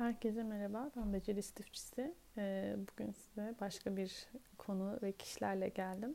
[0.00, 2.14] Herkese merhaba, ben Beceri İstifçisi.
[2.38, 4.26] Ee, bugün size başka bir
[4.58, 6.14] konu ve kişilerle geldim.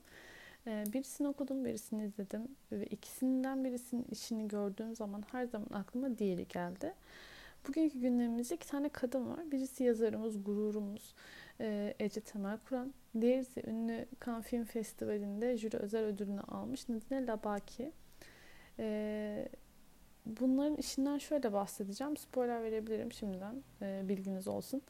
[0.67, 6.47] Ee, birisini okudum, birisini izledim ve ikisinden birisinin işini gördüğüm zaman her zaman aklıma diğeri
[6.47, 6.93] geldi.
[7.67, 9.51] Bugünkü gündemimizde iki tane kadın var.
[9.51, 11.15] Birisi yazarımız, gururumuz
[11.61, 12.93] e, Ece Temel Kur'an.
[13.21, 17.91] Diğeri ünlü Cannes Film Festivali'nde jüri özel ödülünü almış Nadine Labaki.
[18.79, 19.49] Ee,
[20.25, 22.17] bunların işinden şöyle bahsedeceğim.
[22.17, 23.55] Spoiler verebilirim şimdiden.
[23.81, 24.81] E, bilginiz olsun.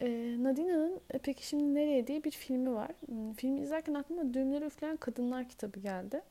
[0.00, 2.90] E, Nadina'nın e, Peki Şimdi Nereye diye bir filmi var.
[3.06, 6.22] Hmm, filmi izlerken aklıma Düğümleri Üfleyen Kadınlar kitabı geldi.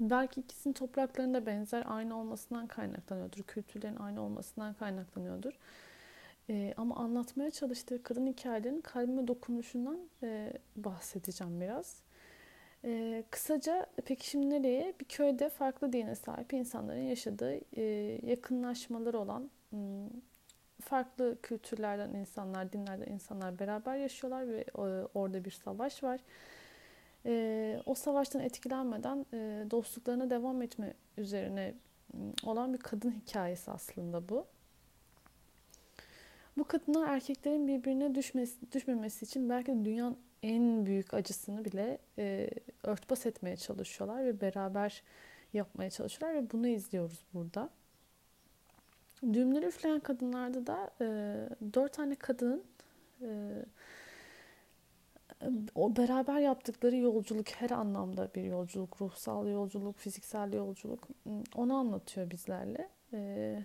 [0.00, 3.42] Belki ikisinin topraklarında benzer aynı olmasından kaynaklanıyordur.
[3.42, 5.58] Kültürlerin aynı olmasından kaynaklanıyordur.
[6.50, 12.05] E, ama anlatmaya çalıştığı kadın hikayelerinin kalbime dokunuşundan e, bahsedeceğim biraz.
[12.84, 14.94] Ee, kısaca peki şimdi nereye?
[15.00, 17.82] Bir köyde farklı dine sahip insanların yaşadığı e,
[18.26, 20.08] yakınlaşmaları olan hmm,
[20.80, 24.80] farklı kültürlerden insanlar, dinlerden insanlar beraber yaşıyorlar ve e,
[25.14, 26.20] orada bir savaş var.
[27.26, 31.74] E, o savaştan etkilenmeden e, dostluklarına devam etme üzerine
[32.12, 34.46] hmm, olan bir kadın hikayesi aslında bu.
[36.58, 42.50] Bu kadınlar erkeklerin birbirine düşmesi, düşmemesi için belki de dünyanın en büyük acısını bile e,
[42.82, 45.02] örtbas etmeye çalışıyorlar ve beraber
[45.52, 47.70] yapmaya çalışıyorlar ve bunu izliyoruz burada.
[49.32, 51.06] Düğümleri üfleyen kadınlarda da e,
[51.74, 52.64] dört tane kadının
[53.22, 53.28] e,
[55.74, 61.08] o beraber yaptıkları yolculuk her anlamda bir yolculuk, ruhsal yolculuk, fiziksel yolculuk
[61.54, 62.88] onu anlatıyor bizlerle.
[63.12, 63.58] E,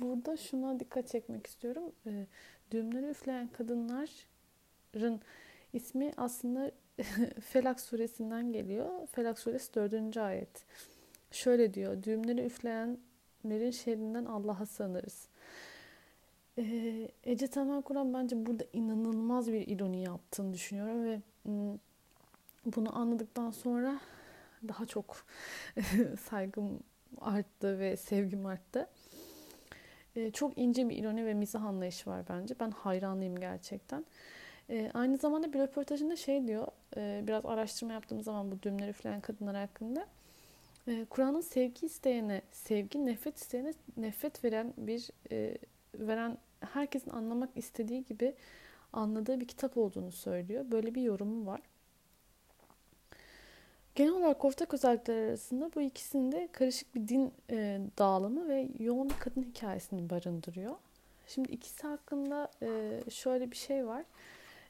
[0.00, 1.92] burada şuna dikkat çekmek istiyorum.
[2.06, 2.26] E,
[2.70, 5.20] düğümleri üfleyen kadınların
[5.72, 6.70] ismi aslında
[7.40, 9.06] Felak suresinden geliyor.
[9.06, 10.16] Felak suresi 4.
[10.16, 10.66] ayet.
[11.30, 12.02] Şöyle diyor.
[12.02, 15.28] Düğümleri üfleyenlerin şerrinden Allah'a sığınırız.
[16.58, 21.20] Ee, Ece Temel Kur'an bence burada inanılmaz bir ironi yaptığını düşünüyorum ve
[22.64, 24.00] bunu anladıktan sonra
[24.68, 25.16] daha çok
[26.20, 26.80] saygım
[27.20, 28.88] arttı ve sevgim arttı.
[30.16, 32.54] Ee, çok ince bir ironi ve mizah anlayışı var bence.
[32.60, 34.04] Ben hayranıyım gerçekten.
[34.70, 39.20] E, aynı zamanda bir röportajında şey diyor, e, biraz araştırma yaptığım zaman bu düğümleri üfleyen
[39.20, 40.06] kadınlar hakkında.
[40.88, 45.58] E, Kur'an'ın sevgi isteyene, sevgi nefret isteyene nefret veren bir e,
[45.94, 48.34] veren herkesin anlamak istediği gibi
[48.92, 50.64] anladığı bir kitap olduğunu söylüyor.
[50.70, 51.60] Böyle bir yorumu var.
[53.94, 59.18] Genel olarak ortak özellikler arasında bu ikisinde karışık bir din e, dağılımı ve yoğun bir
[59.18, 60.74] kadın hikayesini barındırıyor.
[61.26, 64.04] Şimdi ikisi hakkında e, şöyle bir şey var.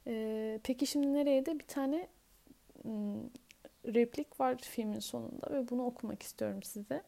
[0.09, 2.09] Ee, peki şimdi nereye de bir tane
[2.83, 3.23] hmm,
[3.87, 7.03] replik var filmin sonunda ve bunu okumak istiyorum size.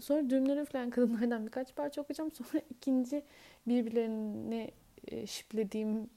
[0.00, 2.32] Sonra düğümleri üfleyen kadınlardan birkaç parça okuyacağım.
[2.34, 3.22] Sonra ikinci
[3.66, 4.70] birbirlerini
[5.08, 6.10] e, şiplediğim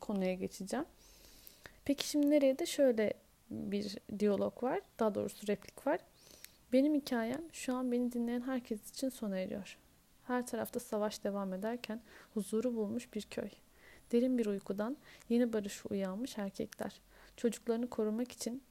[0.00, 0.86] konuya geçeceğim.
[1.84, 3.14] Peki şimdi nereye de şöyle
[3.50, 4.80] bir diyalog var.
[4.98, 6.00] Daha doğrusu replik var.
[6.72, 9.78] Benim hikayem şu an beni dinleyen herkes için sona eriyor.
[10.26, 12.00] Her tarafta savaş devam ederken
[12.34, 13.48] huzuru bulmuş bir köy.
[14.12, 14.96] Derin bir uykudan
[15.28, 17.00] yeni barışa uyanmış erkekler.
[17.36, 18.62] Çocuklarını korumak için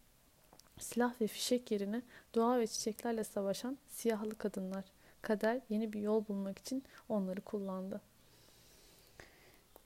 [0.80, 2.02] silah ve fişek yerine
[2.36, 4.86] doğa ve çiçeklerle savaşan siyahlı kadınlar.
[5.22, 8.02] Kader yeni bir yol bulmak için onları kullandı.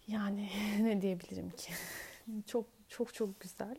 [0.07, 0.49] Yani
[0.81, 1.73] ne diyebilirim ki?
[2.47, 3.75] çok çok çok güzel.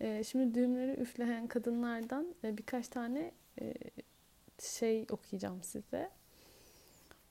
[0.00, 3.74] Ee, şimdi düğümleri üfleyen kadınlardan e, birkaç tane e,
[4.58, 6.10] şey okuyacağım size.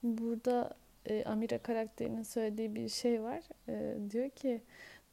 [0.02, 3.42] Burada e, Amira karakterinin söylediği bir şey var.
[3.68, 4.62] E, diyor ki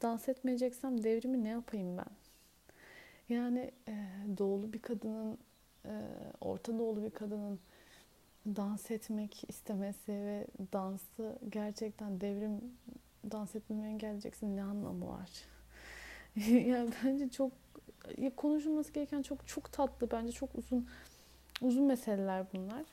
[0.02, 2.14] dans etmeyeceksem devrimi ne yapayım ben?
[3.28, 3.94] Yani e,
[4.38, 5.38] doğulu bir kadının,
[5.84, 5.92] e,
[6.40, 7.60] Orta Doğulu bir kadının
[8.46, 12.60] dans etmek istemesi ve dansı gerçekten devrim
[13.30, 15.30] dans etmemi engelleyeceksin ne anlamı var?
[16.66, 17.52] yani bence çok
[18.18, 20.88] ya konuşulması gereken çok çok tatlı bence çok uzun
[21.62, 22.84] uzun meseleler bunlar.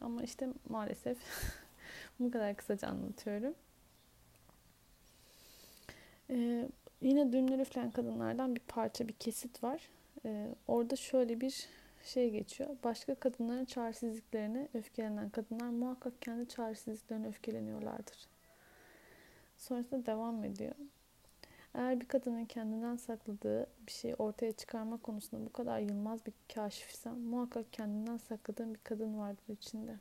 [0.00, 1.18] Ama işte maalesef
[2.20, 3.54] Bu kadar kısaca anlatıyorum.
[6.30, 6.68] Ee,
[7.02, 9.88] yine düğümleri üfleyen kadınlardan bir parça, bir kesit var.
[10.24, 11.68] Ee, orada şöyle bir
[12.04, 12.70] şey geçiyor.
[12.84, 18.28] Başka kadınların çaresizliklerine öfkelenen kadınlar muhakkak kendi çaresizliklerine öfkeleniyorlardır.
[19.56, 20.74] Sonrasında devam ediyor.
[21.74, 27.18] Eğer bir kadının kendinden sakladığı bir şeyi ortaya çıkarma konusunda bu kadar yılmaz bir kaşifsen
[27.18, 29.98] muhakkak kendinden sakladığın bir kadın vardır içinde.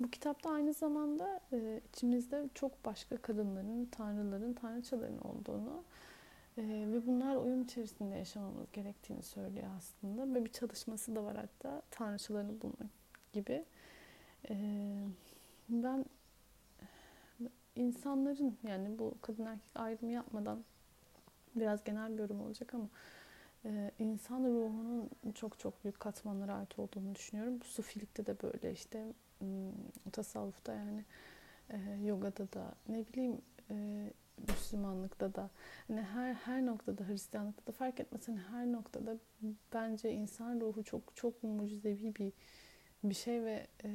[0.00, 5.84] Bu kitapta aynı zamanda e, içimizde çok başka kadınların, tanrıların, tanrıçaların olduğunu
[6.58, 10.34] e, ve bunlar uyum içerisinde yaşamamız gerektiğini söylüyor aslında.
[10.34, 12.90] Ve bir çalışması da var hatta tanrıçalarını bulmak
[13.32, 13.64] gibi.
[14.50, 14.56] E,
[15.68, 16.04] ben
[17.76, 20.64] insanların yani bu kadın erkek ayrımı yapmadan
[21.56, 22.88] biraz genel bir yorum olacak ama
[23.64, 27.60] e, insan ruhunun çok çok büyük katmanlara ait olduğunu düşünüyorum.
[27.60, 29.12] Bu sufilikte de böyle işte
[30.12, 31.04] tasavvufta yani
[31.70, 34.10] e, yogada da ne bileyim e,
[34.48, 35.50] Müslümanlıkta da
[35.88, 39.16] hani her her noktada Hristiyanlıkta da fark etmez hani her noktada
[39.72, 42.32] bence insan ruhu çok çok mucizevi bir
[43.04, 43.88] bir şey ve e,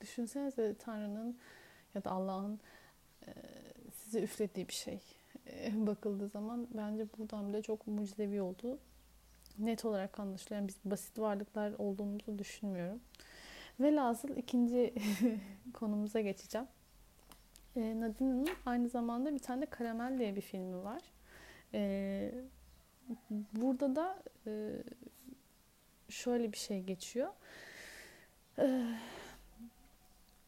[0.00, 1.38] düşünsenize Tanrı'nın
[1.94, 2.60] ya da Allah'ın
[3.26, 3.32] e,
[3.92, 5.00] size üflediği bir şey
[5.46, 8.78] e, bakıldığı zaman bence buradan bile çok mucizevi olduğu
[9.58, 10.60] net olarak anlaşılıyor.
[10.60, 13.00] Yani biz basit varlıklar olduğumuzu düşünmüyorum.
[13.80, 14.94] Velhasıl ikinci
[15.74, 16.66] konumuza geçeceğim.
[17.76, 21.02] E, Nadine'nin aynı zamanda bir tane de Karamel diye bir filmi var.
[21.74, 22.34] E,
[23.52, 24.82] burada da e,
[26.08, 27.28] şöyle bir şey geçiyor.
[28.58, 28.94] E,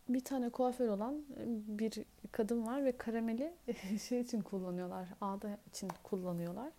[0.09, 1.25] bir tane kuaför olan
[1.69, 3.55] bir kadın var ve karameli
[4.09, 5.09] şey için kullanıyorlar.
[5.21, 6.73] Ağda için kullanıyorlar.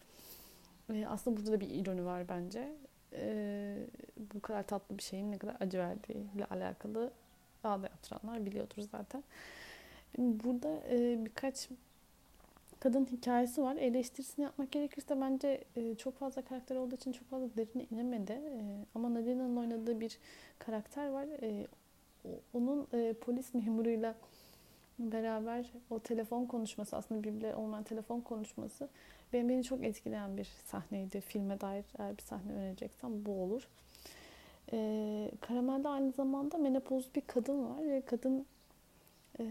[1.07, 2.75] Aslında burada da bir ironi var bence.
[3.13, 3.75] E,
[4.35, 7.11] bu kadar tatlı bir şeyin ne kadar acı verdiğiyle alakalı
[7.63, 9.23] ağda yaptıranlar biliyordur zaten.
[10.17, 11.69] Burada e, birkaç
[12.79, 13.75] kadın hikayesi var.
[13.75, 18.31] Eleştirisini yapmak gerekirse bence e, çok fazla karakter olduğu için çok fazla derine inemedi.
[18.31, 20.17] E, ama Nadina'nın oynadığı bir
[20.59, 21.27] karakter var.
[21.41, 21.67] E,
[22.53, 24.15] onun e, polis memuruyla
[24.99, 28.89] beraber o telefon konuşması aslında birbirleri olmayan telefon konuşması
[29.33, 31.21] benim beni çok etkileyen bir sahneydi.
[31.21, 33.67] Filme dair eğer bir sahne önereceksem bu olur.
[34.73, 38.45] E, Karamel'de aynı zamanda menopozlu bir kadın var ve kadın
[39.39, 39.45] e,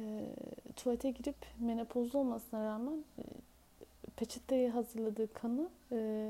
[0.76, 3.22] tuvalete girip menopozlu olmasına rağmen e,
[4.16, 6.28] peçeteye hazırladığı kanı e,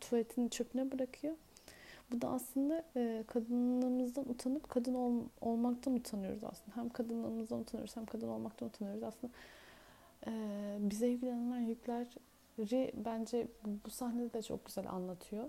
[0.00, 1.34] tuvaletin çöpüne bırakıyor.
[2.12, 6.76] Bu da aslında e, kadınlığımızdan utanıp kadın ol, olmaktan utanıyoruz aslında.
[6.76, 9.02] Hem kadınlığımızdan utanıyoruz hem kadın olmaktan utanıyoruz.
[9.02, 9.32] Aslında
[10.26, 10.32] e,
[10.80, 11.60] bize yüklenilen
[12.60, 13.46] yükleri bence
[13.86, 15.44] bu sahnede de çok güzel anlatıyor.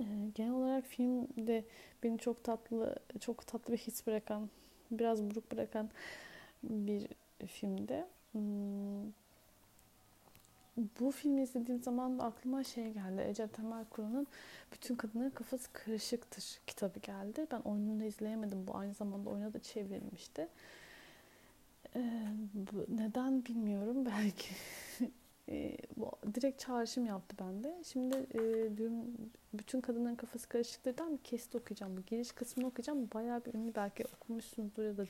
[0.00, 0.04] E,
[0.34, 1.64] genel olarak filmde
[2.02, 4.50] beni çok tatlı, çok tatlı bir his bırakan
[4.90, 5.90] biraz buruk bırakan
[6.62, 7.06] bir
[7.46, 8.06] filmde.
[8.32, 9.12] Hmm.
[11.00, 13.22] Bu filmi izlediğim zaman da aklıma şey geldi.
[13.28, 14.26] Ece Temel Kur'an'ın
[14.72, 17.46] Bütün Kadınların Kafası Karışıktır kitabı geldi.
[17.52, 18.66] Ben oyununu izleyemedim.
[18.66, 20.48] Bu aynı zamanda oyuna da çevrilmişti.
[21.96, 22.26] Ee,
[22.88, 24.06] neden bilmiyorum.
[24.06, 24.54] Belki
[25.50, 27.82] e, bu, direkt çağrışım yaptı bende.
[27.84, 28.40] Şimdi e,
[28.76, 29.16] dün
[29.54, 31.96] bütün kadınların kafası karışıktırdan bir kesit okuyacağım.
[31.96, 33.08] Bu giriş kısmını okuyacağım.
[33.14, 35.04] Bayağı bir ünlü belki okumuşsunuzdur ya da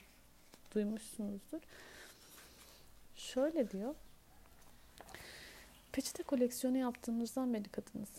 [0.74, 1.60] duymuşsunuzdur.
[3.16, 3.94] Şöyle diyor.
[5.92, 8.10] Peçete koleksiyonu yaptığımızdan beri kadınız.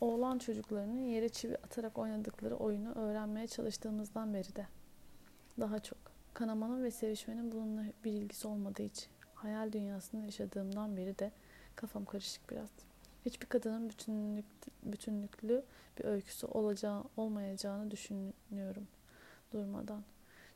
[0.00, 4.66] Oğlan çocuklarının yere çivi atarak oynadıkları oyunu öğrenmeye çalıştığımızdan beri de.
[5.60, 5.98] Daha çok.
[6.34, 9.06] Kanamanın ve sevişmenin bununla bir ilgisi olmadığı için.
[9.34, 11.32] Hayal dünyasında yaşadığımdan beri de
[11.76, 12.68] kafam karışık biraz.
[13.24, 14.44] Hiçbir kadının bütünlük,
[14.82, 15.62] bütünlüklü
[15.98, 18.86] bir öyküsü olacağı, olmayacağını düşünüyorum
[19.52, 20.02] durmadan.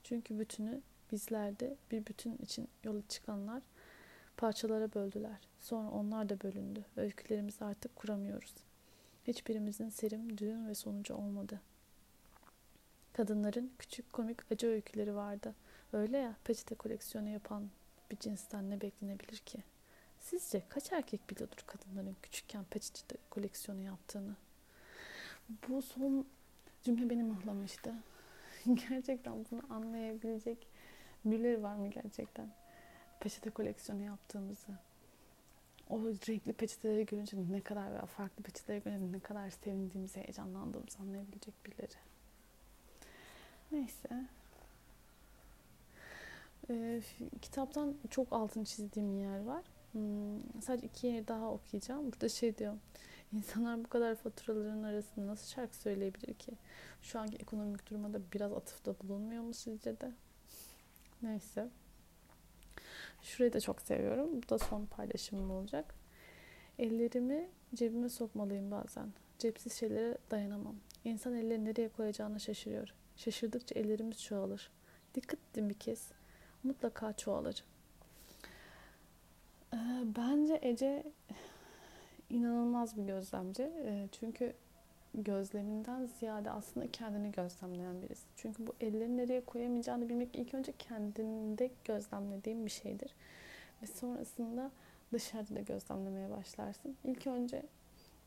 [0.05, 0.81] Çünkü bütünü
[1.13, 3.63] bizlerde bir bütün için yola çıkanlar
[4.37, 5.39] parçalara böldüler.
[5.61, 6.85] Sonra onlar da bölündü.
[6.97, 8.55] Öykülerimizi artık kuramıyoruz.
[9.27, 11.61] Hiçbirimizin serim, düğün ve sonucu olmadı.
[13.13, 15.55] Kadınların küçük komik acı öyküleri vardı.
[15.93, 17.71] Öyle ya peçete koleksiyonu yapan
[18.11, 19.59] bir cinsten ne beklenebilir ki?
[20.31, 24.37] Sizce kaç erkek biliyordur kadınların küçükken peçete koleksiyonu yaptığını?
[25.69, 26.27] Bu son
[26.83, 27.95] cümle beni mıhlamıştı.
[28.89, 30.67] gerçekten bunu anlayabilecek
[31.25, 32.51] birileri var mı gerçekten?
[33.21, 34.73] Peçete koleksiyonu yaptığımızı.
[35.91, 41.55] O renkli peçeteleri görünce ne kadar veya farklı peçeteleri görünce ne kadar sevindiğimizi, heyecanlandığımızı anlayabilecek
[41.67, 41.97] birileri.
[43.73, 44.29] Neyse.
[46.71, 47.01] Ee,
[47.43, 49.65] kitaptan çok altın çizdiğim yer var.
[49.97, 52.13] Hmm, sadece iki yer daha okuyacağım.
[52.13, 52.75] Burada şey diyor.
[53.33, 56.53] İnsanlar bu kadar faturaların arasında nasıl şarkı söyleyebilir ki?
[57.03, 60.13] Şu anki ekonomik duruma da biraz atıfta bulunmuyor mu sizce de?
[61.23, 61.69] Neyse.
[63.23, 64.43] Şurayı da çok seviyorum.
[64.43, 65.95] Bu da son paylaşımım olacak.
[66.79, 69.13] Ellerimi cebime sokmalıyım bazen.
[69.39, 70.77] Cepsiz şeylere dayanamam.
[71.05, 72.95] İnsan elleri nereye koyacağını şaşırıyor.
[73.17, 74.71] Şaşırdıkça ellerimiz çoğalır.
[75.15, 76.09] Dikkat edin bir kez.
[76.63, 77.65] Mutlaka çoğalır.
[79.77, 81.03] Ee, bence Ece
[82.31, 83.63] inanılmaz bir gözlemci.
[83.63, 84.53] Ee, çünkü
[85.15, 88.27] gözleminden ziyade aslında kendini gözlemleyen birisi.
[88.37, 93.15] Çünkü bu elleri nereye koyamayacağını bilmek ilk önce kendinde gözlemlediğim bir şeydir.
[93.83, 94.71] Ve sonrasında
[95.13, 96.97] dışarıda da gözlemlemeye başlarsın.
[97.05, 97.63] İlk önce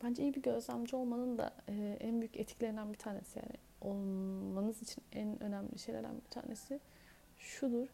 [0.04, 5.04] bence iyi bir gözlemci olmanın da e, en büyük etkilerinden bir tanesi yani olmanız için
[5.12, 6.80] en önemli şeylerden bir tanesi
[7.38, 7.88] şudur.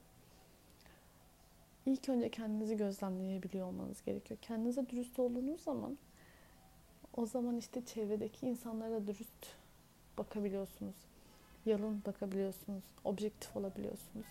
[1.86, 4.40] İlk önce kendinizi gözlemleyebiliyor olmanız gerekiyor.
[4.42, 5.98] Kendinize dürüst olduğunuz zaman
[7.18, 9.56] o zaman işte çevredeki insanlara dürüst
[10.18, 10.96] bakabiliyorsunuz.
[11.66, 12.84] Yalın bakabiliyorsunuz.
[13.04, 14.26] Objektif olabiliyorsunuz.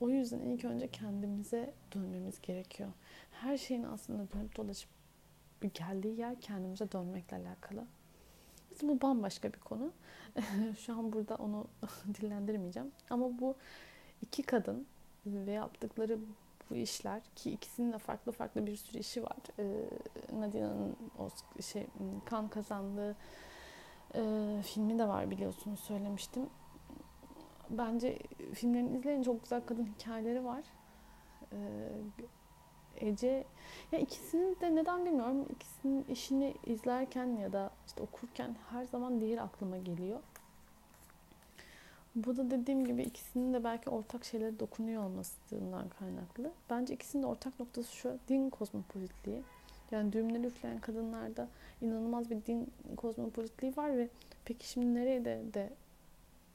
[0.00, 2.90] O yüzden ilk önce kendimize dönmemiz gerekiyor.
[3.30, 4.90] Her şeyin aslında dönüp dolaşıp
[5.74, 7.86] geldiği yer kendimize dönmekle alakalı.
[8.82, 9.92] Bu bambaşka bir konu.
[10.78, 11.66] Şu an burada onu
[12.14, 12.92] dillendirmeyeceğim.
[13.10, 13.56] Ama bu
[14.22, 14.86] iki kadın
[15.34, 16.18] ve yaptıkları
[16.70, 19.36] bu işler ki ikisinin de farklı farklı bir sürü işi var.
[19.58, 19.84] Ee,
[20.32, 21.28] Nadia'nın o
[21.62, 21.86] şey
[22.24, 23.16] kan kazandığı
[24.14, 24.22] e,
[24.62, 26.46] filmi de var biliyorsunuz söylemiştim.
[27.70, 28.18] Bence
[28.54, 30.64] filmlerini izleyin çok güzel kadın hikayeleri var.
[31.52, 31.56] Ee,
[33.00, 33.44] Ece
[33.92, 39.38] ya ikisinin de neden bilmiyorum ikisinin işini izlerken ya da işte okurken her zaman diğer
[39.38, 40.20] aklıma geliyor.
[42.24, 46.50] Bu da dediğim gibi ikisinin de belki ortak şeylere dokunuyor olmasından kaynaklı.
[46.70, 49.42] Bence ikisinin de ortak noktası şu din kozmopolitliği.
[49.90, 51.48] Yani düğümleri üfleyen kadınlarda
[51.82, 54.08] inanılmaz bir din kozmopolitliği var ve
[54.44, 55.70] peki şimdi nereye de, de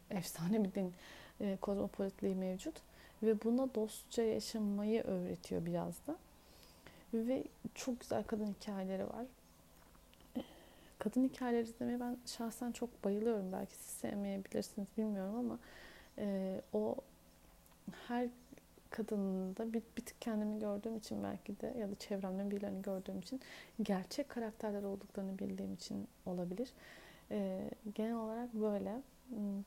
[0.09, 0.93] efsane bir din
[1.41, 2.75] e, kozmopolitliği mevcut.
[3.23, 6.15] Ve buna dostça yaşamayı öğretiyor biraz da.
[7.13, 7.43] Ve
[7.75, 9.25] çok güzel kadın hikayeleri var.
[11.03, 13.51] Kadın hikayeleri izlemeye ben şahsen çok bayılıyorum.
[13.51, 15.59] Belki siz sevmeyebilirsiniz bilmiyorum ama
[16.17, 16.95] e, o
[18.07, 18.29] her
[18.89, 23.41] kadında bir, bir tık kendimi gördüğüm için belki de ya da çevremden birilerini gördüğüm için
[23.81, 26.69] gerçek karakterler olduklarını bildiğim için olabilir.
[27.31, 29.01] E, genel olarak böyle.
[29.29, 29.63] Hmm.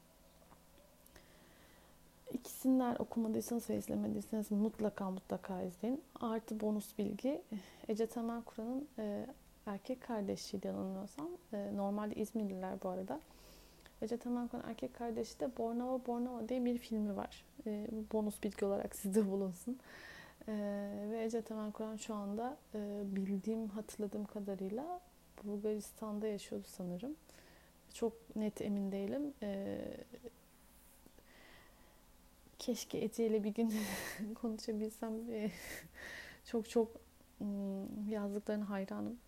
[2.32, 6.02] İkisinden okumadıysanız ve izlemediyseniz mutlaka mutlaka izleyin.
[6.20, 7.42] Artı bonus bilgi
[7.88, 9.26] Ece Temel Kur'an'ın e,
[9.66, 11.28] erkek kardeşiydi yanılmıyorsam.
[11.52, 13.20] E, normalde İzmirliler bu arada.
[14.02, 17.44] Ece Temel Kur'an erkek kardeşi de Bornova Bornova diye bir filmi var.
[17.66, 19.78] E, bonus bilgi olarak sizde bulunsun.
[20.48, 20.52] E,
[21.10, 25.00] ve Ece Temel Kur'an şu anda e, bildiğim hatırladığım kadarıyla
[25.44, 27.16] Bulgaristan'da yaşıyordu sanırım.
[27.94, 29.34] Çok net emin değilim.
[29.42, 29.78] E,
[32.58, 33.74] keşke Ece ile bir gün
[34.34, 35.12] konuşabilsem.
[36.44, 36.88] çok çok
[38.08, 39.18] yazdıklarına hayranım.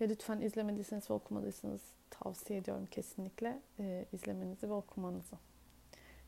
[0.00, 5.36] Ve lütfen izlemediyseniz ve okumadıysanız tavsiye ediyorum kesinlikle e, izlemenizi ve okumanızı.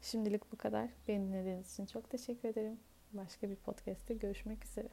[0.02, 0.90] Şimdilik bu kadar.
[1.08, 2.80] Beni dinlediğiniz için çok teşekkür ederim.
[3.12, 4.88] Başka bir podcast'te görüşmek üzere.